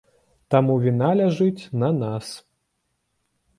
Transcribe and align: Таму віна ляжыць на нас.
Таму 0.55 0.77
віна 0.85 1.09
ляжыць 1.19 1.69
на 1.85 1.89
нас. 2.01 2.33